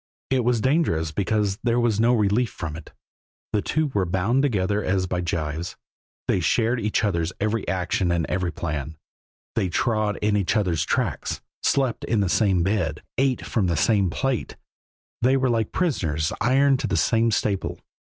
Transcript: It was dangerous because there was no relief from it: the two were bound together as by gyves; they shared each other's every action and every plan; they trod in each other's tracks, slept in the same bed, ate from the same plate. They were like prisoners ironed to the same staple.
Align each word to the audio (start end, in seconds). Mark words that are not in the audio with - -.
It 0.31 0.43
was 0.43 0.61
dangerous 0.61 1.11
because 1.11 1.57
there 1.61 1.79
was 1.79 1.99
no 1.99 2.15
relief 2.15 2.49
from 2.49 2.75
it: 2.75 2.91
the 3.53 3.61
two 3.61 3.91
were 3.93 4.07
bound 4.07 4.41
together 4.41 4.83
as 4.83 5.05
by 5.05 5.21
gyves; 5.21 5.75
they 6.27 6.39
shared 6.39 6.79
each 6.79 7.03
other's 7.03 7.31
every 7.39 7.67
action 7.67 8.11
and 8.11 8.25
every 8.25 8.51
plan; 8.51 8.97
they 9.53 9.69
trod 9.69 10.17
in 10.19 10.35
each 10.35 10.57
other's 10.57 10.83
tracks, 10.85 11.41
slept 11.61 12.03
in 12.05 12.19
the 12.19 12.29
same 12.29 12.63
bed, 12.63 13.03
ate 13.19 13.45
from 13.45 13.67
the 13.67 13.77
same 13.77 14.09
plate. 14.09 14.55
They 15.21 15.37
were 15.37 15.51
like 15.51 15.71
prisoners 15.71 16.33
ironed 16.41 16.79
to 16.79 16.87
the 16.87 16.97
same 16.97 17.29
staple. 17.29 17.79